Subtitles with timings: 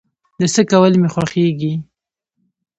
[0.39, 1.73] د څه کول مې خوښيږي؟